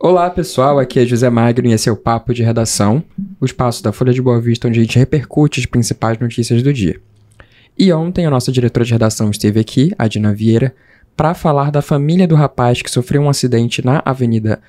[0.00, 3.02] Olá pessoal, aqui é José Magno e esse é o Papo de Redação,
[3.40, 6.72] o espaço da Folha de Boa Vista onde a gente repercute as principais notícias do
[6.72, 7.00] dia.
[7.76, 10.72] E ontem a nossa diretora de redação esteve aqui, a Dina Vieira,
[11.16, 14.60] para falar da família do rapaz que sofreu um acidente na Avenida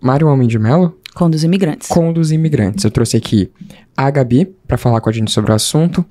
[0.00, 0.98] Mário Homem de Melo?
[1.14, 1.88] Com dos imigrantes.
[1.88, 2.82] Com dos imigrantes.
[2.82, 3.50] Eu trouxe aqui
[3.94, 6.02] a Gabi para falar com a gente sobre o assunto,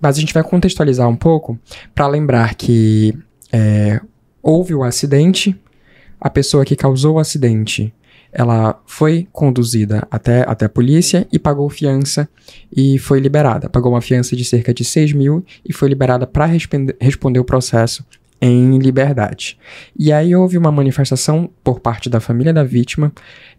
[0.00, 1.58] mas a gente vai contextualizar um pouco
[1.94, 3.14] para lembrar que
[3.52, 4.00] é,
[4.42, 5.54] houve o acidente,
[6.20, 7.92] a pessoa que causou o acidente
[8.32, 12.28] ela foi conduzida até, até a polícia e pagou fiança
[12.74, 13.68] e foi liberada.
[13.68, 18.04] Pagou uma fiança de cerca de 6 mil e foi liberada para responder o processo
[18.40, 19.58] em liberdade.
[19.98, 23.12] E aí houve uma manifestação por parte da família da vítima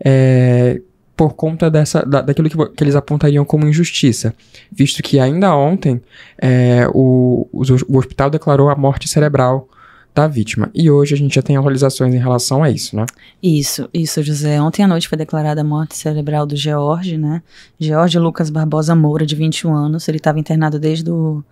[0.03, 0.81] é,
[1.15, 4.33] por conta dessa, da, daquilo que, que, eles apontariam como injustiça,
[4.71, 6.01] visto que ainda ontem
[6.41, 9.69] é, o, o, o hospital declarou a morte cerebral
[10.13, 10.69] da vítima.
[10.73, 13.05] E hoje a gente já tem atualizações em relação a isso, né?
[13.41, 14.61] Isso, isso, José.
[14.61, 17.41] Ontem à noite foi declarada a morte cerebral do George, né?
[17.79, 20.07] George Lucas Barbosa Moura, de 21 anos.
[20.07, 21.43] Ele estava internado desde o,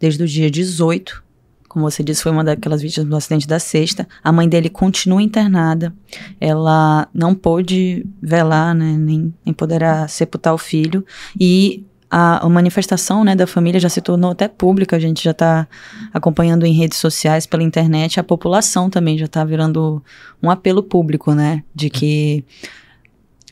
[0.00, 1.22] desde o dia 18.
[1.68, 4.08] Como você disse, foi uma daquelas vítimas do acidente da sexta.
[4.24, 5.92] A mãe dele continua internada.
[6.40, 8.96] Ela não pôde velar, né?
[8.98, 11.04] Nem, nem poderá sepultar o filho.
[11.38, 15.32] E a, a, manifestação né, da família já se tornou até pública, a gente já
[15.32, 15.68] está
[16.12, 20.02] acompanhando em redes sociais, pela internet, a população também já está virando
[20.42, 22.44] um apelo público, né, de que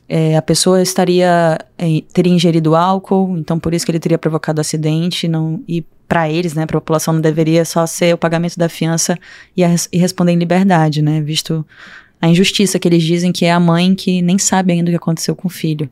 [0.08, 4.60] é, a pessoa estaria é, teria ingerido álcool, então por isso que ele teria provocado
[4.60, 8.56] acidente, não e para eles, né, para a população não deveria só ser o pagamento
[8.56, 9.18] da fiança
[9.56, 11.66] e, a, e responder em liberdade, né, visto
[12.20, 14.96] a injustiça que eles dizem que é a mãe que nem sabe ainda o que
[14.96, 15.90] aconteceu com o filho.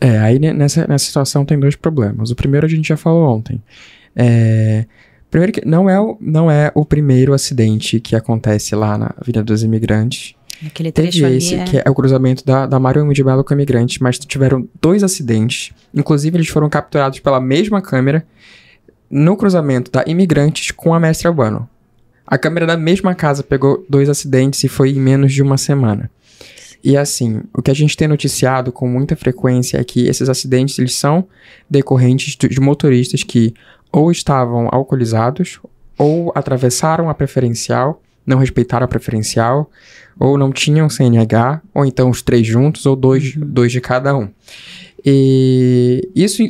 [0.00, 2.30] É, aí nessa, nessa situação tem dois problemas.
[2.30, 3.62] O primeiro a gente já falou ontem.
[4.14, 4.84] É,
[5.30, 9.42] primeiro que não é, o, não é o primeiro acidente que acontece lá na Avenida
[9.42, 10.34] dos Imigrantes.
[10.64, 11.64] Aquele Teve esse, é...
[11.64, 15.02] que é o cruzamento da, da Mário de Belo com o imigrante, mas tiveram dois
[15.02, 15.72] acidentes.
[15.92, 18.24] Inclusive, eles foram capturados pela mesma câmera
[19.10, 21.68] no cruzamento da Imigrantes com a Mestre Urbano.
[22.26, 26.10] A câmera da mesma casa pegou dois acidentes e foi em menos de uma semana.
[26.84, 30.78] E assim, o que a gente tem noticiado com muita frequência é que esses acidentes
[30.78, 31.26] eles são
[31.68, 33.54] decorrentes de motoristas que
[33.90, 35.60] ou estavam alcoolizados
[35.96, 39.70] ou atravessaram a preferencial, não respeitaram a preferencial,
[40.20, 43.46] ou não tinham CNH, ou então os três juntos, ou dois, uhum.
[43.46, 44.28] dois de cada um.
[45.02, 46.42] E isso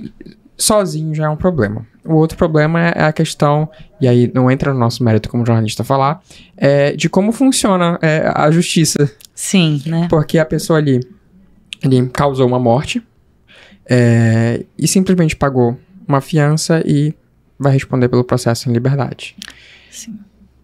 [0.56, 1.87] sozinho já é um problema.
[2.04, 3.69] O outro problema é a questão,
[4.00, 6.22] e aí não entra no nosso mérito como jornalista falar,
[6.56, 9.10] é de como funciona é, a justiça.
[9.34, 10.06] Sim, né?
[10.10, 11.00] Porque a pessoa ali,
[11.82, 13.03] ali causou uma morte
[13.87, 17.15] é, e simplesmente pagou uma fiança e
[17.59, 19.36] vai responder pelo processo em liberdade.
[19.91, 20.19] Sim.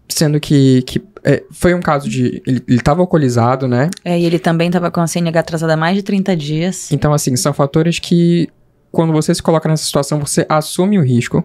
[0.07, 2.41] Sendo que, que é, foi um caso de.
[2.45, 3.89] Ele, estava alcoolizado, né?
[4.03, 6.91] É, e ele também estava com a CNH atrasada há mais de 30 dias.
[6.91, 8.49] Então, assim, são fatores que
[8.91, 11.43] quando você se coloca nessa situação, você assume o risco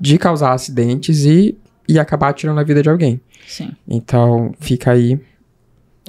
[0.00, 3.20] de causar acidentes e, e acabar tirando a vida de alguém.
[3.46, 3.72] Sim.
[3.86, 5.20] Então, fica aí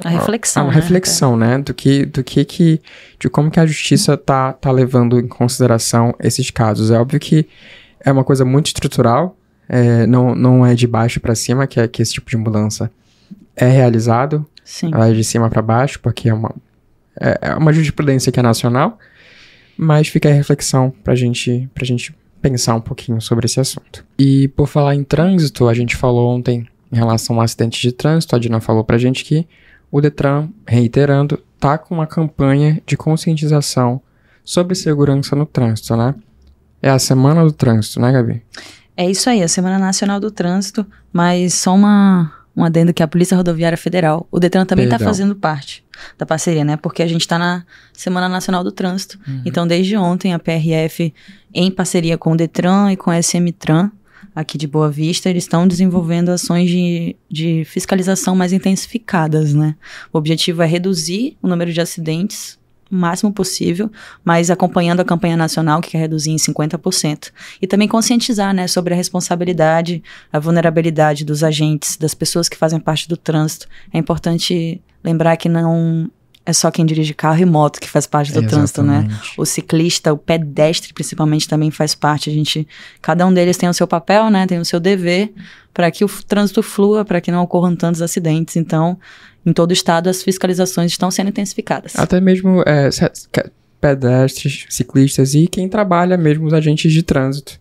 [0.03, 0.73] a reflexão, a, né?
[0.73, 1.57] reflexão, né?
[1.57, 2.81] Do que, do que que,
[3.19, 6.89] de como que a justiça tá, tá levando em consideração esses casos.
[6.91, 7.47] É óbvio que
[7.99, 11.87] é uma coisa muito estrutural, é, não, não é de baixo para cima que, é,
[11.87, 12.91] que esse tipo de mudança
[13.55, 14.45] é realizado.
[14.63, 14.91] Sim.
[14.93, 16.53] Ela é de cima para baixo, porque é uma,
[17.19, 18.97] é, é uma jurisprudência que é nacional,
[19.81, 24.05] mas fica a reflexão pra gente, pra gente pensar um pouquinho sobre esse assunto.
[24.17, 28.35] E por falar em trânsito, a gente falou ontem em relação ao acidente de trânsito,
[28.35, 29.47] a Dina falou pra gente que
[29.91, 33.99] o Detran, reiterando, tá com uma campanha de conscientização
[34.43, 36.13] sobre segurança no trânsito, né?
[36.79, 38.43] É a Semana do Trânsito, né, Gabi?
[38.95, 43.07] É isso aí, a Semana Nacional do Trânsito, mas só uma, um adendo que a
[43.07, 45.83] Polícia Rodoviária Federal, o Detran também está fazendo parte
[46.17, 46.77] da parceria, né?
[46.77, 49.19] Porque a gente está na Semana Nacional do Trânsito.
[49.27, 49.41] Uhum.
[49.45, 51.13] Então, desde ontem, a PRF,
[51.53, 53.91] em parceria com o Detran e com a SMTran,
[54.35, 59.75] aqui de Boa Vista, eles estão desenvolvendo ações de, de fiscalização mais intensificadas, né?
[60.11, 62.59] O objetivo é reduzir o número de acidentes
[62.91, 63.89] o máximo possível,
[64.23, 67.31] mas acompanhando a campanha nacional, que quer reduzir em 50%.
[67.61, 72.79] E também conscientizar né, sobre a responsabilidade, a vulnerabilidade dos agentes, das pessoas que fazem
[72.79, 73.67] parte do trânsito.
[73.93, 76.09] É importante lembrar que não
[76.45, 79.07] é só quem dirige carro e moto que faz parte do trânsito, né?
[79.37, 82.29] O ciclista, o pedestre principalmente também faz parte.
[82.29, 82.67] A gente,
[82.99, 84.47] cada um deles tem o seu papel, né?
[84.47, 85.31] Tem o seu dever
[85.73, 88.55] para que o trânsito flua, para que não ocorram tantos acidentes.
[88.55, 88.97] Então,
[89.45, 91.93] em todo o estado, as fiscalizações estão sendo intensificadas.
[91.95, 92.89] Até mesmo é,
[93.79, 97.59] pedestres, ciclistas e quem trabalha mesmo os agentes de trânsito.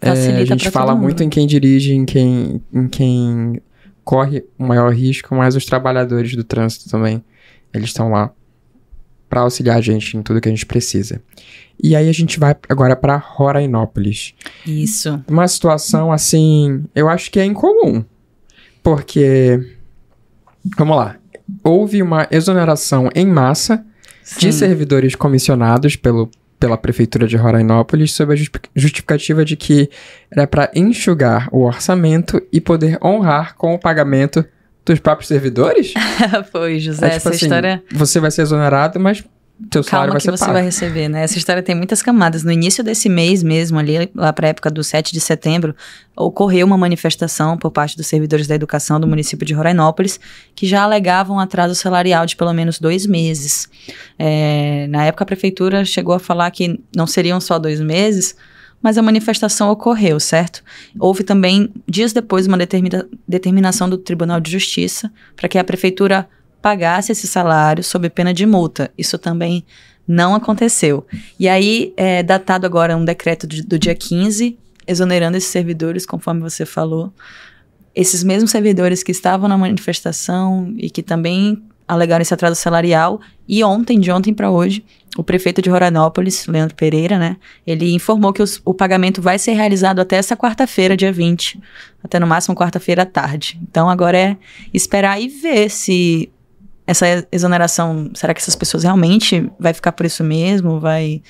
[0.00, 3.60] É, a gente fala muito em quem dirige, em quem, em quem
[4.04, 7.24] corre o maior risco, mas os trabalhadores do trânsito também,
[7.72, 8.30] eles estão lá
[9.28, 11.20] para auxiliar a gente em tudo que a gente precisa.
[11.82, 14.34] E aí a gente vai agora para Rorainópolis.
[14.64, 15.22] Isso.
[15.28, 18.04] Uma situação assim, eu acho que é incomum.
[18.82, 19.75] Porque
[20.76, 21.16] vamos lá,
[21.62, 23.84] houve uma exoneração em massa
[24.22, 24.40] Sim.
[24.40, 28.36] de servidores comissionados pelo pela prefeitura de Rorainópolis sob a
[28.74, 29.90] justificativa de que
[30.30, 34.44] era para enxugar o orçamento e poder honrar com o pagamento
[34.84, 35.92] dos próprios servidores?
[36.50, 37.82] Foi, José, é, tipo essa assim, história.
[37.92, 39.22] Você vai ser exonerado, mas
[39.72, 41.22] seu salário vai que ser você vai receber, né?
[41.22, 42.44] Essa história tem muitas camadas.
[42.44, 45.74] No início desse mês mesmo, ali lá para a época do 7 de setembro,
[46.14, 50.20] ocorreu uma manifestação por parte dos servidores da educação do município de Rorainópolis
[50.54, 53.68] que já alegavam atraso salarial de pelo menos dois meses.
[54.18, 58.36] É, na época, a prefeitura chegou a falar que não seriam só dois meses,
[58.82, 60.62] mas a manifestação ocorreu, certo?
[60.98, 66.28] Houve também, dias depois, uma determina determinação do Tribunal de Justiça para que a prefeitura
[66.66, 68.90] pagasse esse salário sob pena de multa.
[68.98, 69.64] Isso também
[70.04, 71.06] não aconteceu.
[71.38, 76.40] E aí, é datado agora um decreto de, do dia 15, exonerando esses servidores, conforme
[76.40, 77.12] você falou.
[77.94, 83.20] Esses mesmos servidores que estavam na manifestação e que também alegaram esse atraso salarial.
[83.46, 84.84] E ontem, de ontem para hoje,
[85.16, 89.52] o prefeito de Roranópolis, Leandro Pereira, né, ele informou que os, o pagamento vai ser
[89.52, 91.60] realizado até essa quarta-feira, dia 20,
[92.02, 93.56] até no máximo quarta-feira à tarde.
[93.62, 94.36] Então agora é
[94.74, 96.28] esperar e ver se
[96.86, 100.78] essa exoneração, será que essas pessoas realmente vai ficar por isso mesmo?
[100.78, 101.22] Vai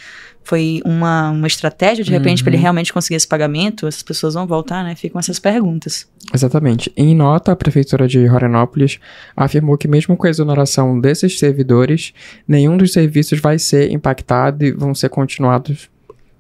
[0.47, 2.45] foi uma, uma estratégia de repente uhum.
[2.45, 3.89] para ele realmente conseguir esse pagamento?
[3.89, 4.95] Essas pessoas vão voltar, né?
[4.95, 6.07] Ficam essas perguntas.
[6.33, 6.93] Exatamente.
[6.97, 9.01] Em nota, a prefeitura de Roranópolis
[9.37, 12.13] afirmou que mesmo com a exoneração desses servidores,
[12.47, 15.91] nenhum dos serviços vai ser impactado e vão ser continuados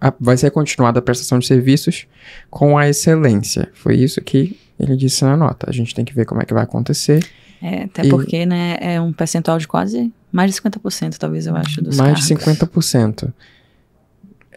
[0.00, 2.06] a, vai ser continuada a prestação de serviços
[2.48, 3.68] com a excelência.
[3.74, 5.68] Foi isso que ele disse na nota.
[5.68, 7.26] A gente tem que ver como é que vai acontecer.
[7.62, 11.56] É, até e porque, né, é um percentual de quase mais de 50%, talvez, eu
[11.56, 12.26] acho, dos Mais cargos.
[12.26, 13.32] de 50%.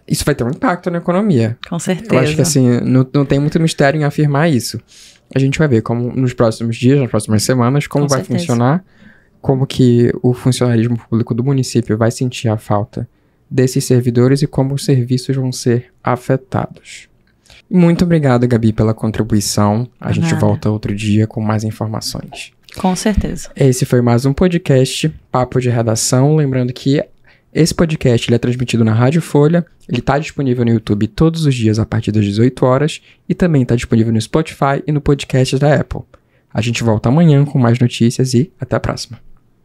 [0.08, 1.58] Isso vai ter um impacto na economia.
[1.70, 2.14] Com certeza.
[2.14, 4.80] Eu acho que, assim, não, não tem muito mistério em afirmar isso.
[5.34, 8.40] A gente vai ver como nos próximos dias, nas próximas semanas, como Com vai certeza.
[8.40, 8.84] funcionar,
[9.42, 13.08] como que o funcionarismo público do município vai sentir a falta
[13.50, 17.09] desses servidores e como os serviços vão ser afetados.
[17.70, 19.88] Muito obrigado, Gabi, pela contribuição.
[20.00, 22.52] A gente volta outro dia com mais informações.
[22.78, 23.50] Com certeza.
[23.56, 26.36] Esse foi mais um podcast, Papo de Redação.
[26.36, 27.04] Lembrando que
[27.54, 31.56] esse podcast ele é transmitido na Rádio Folha, ele está disponível no YouTube todos os
[31.56, 35.58] dias a partir das 18 horas e também está disponível no Spotify e no podcast
[35.58, 36.02] da Apple.
[36.54, 39.20] A gente volta amanhã com mais notícias e até a próxima.